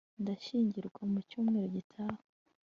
[0.21, 2.21] ndashyingirwa mu cyumweru gitaha